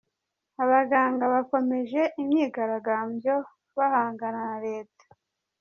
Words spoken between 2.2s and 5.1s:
imyigaragambyo bahangana na Leta